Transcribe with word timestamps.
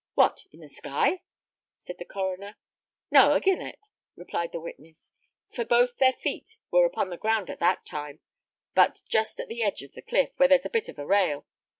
"What! 0.15 0.47
in 0.51 0.61
the 0.61 0.67
sky?" 0.67 1.21
said 1.79 1.99
the 1.99 2.05
coroner. 2.05 2.57
"No, 3.11 3.35
agin 3.35 3.61
it," 3.61 3.85
replied 4.15 4.51
the 4.51 4.59
witness; 4.59 5.11
"for 5.47 5.63
both 5.63 5.97
their 5.97 6.11
feet 6.11 6.57
were 6.71 6.87
upon 6.87 7.11
the 7.11 7.17
ground 7.19 7.51
at 7.51 7.59
that 7.59 7.85
time, 7.85 8.19
but 8.73 9.03
just 9.07 9.39
at 9.39 9.47
the 9.47 9.61
edge 9.61 9.83
of 9.83 9.91
the 9.91 10.01
cliff, 10.01 10.31
where 10.37 10.49
there's 10.49 10.65
a 10.65 10.71
bit 10.71 10.89
of 10.89 10.97
a 10.97 11.05
rail. 11.05 11.45